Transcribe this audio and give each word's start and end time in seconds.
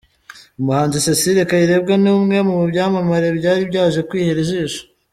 Umuhanzi 0.59 0.97
Cécile 1.05 1.41
Kayirebwa 1.49 1.93
ni 2.01 2.09
umwe 2.17 2.37
mu 2.49 2.55
byamamare 2.71 3.27
byari 3.39 3.61
byaje 3.69 3.99
kwihera 4.09 4.39
ijisho. 4.45 4.81